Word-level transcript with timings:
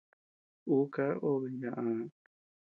Ú 0.73 0.75
ká 0.93 1.05
obe 1.29 1.49
yaʼaa. 1.61 2.01